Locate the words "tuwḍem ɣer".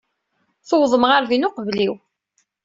0.67-1.23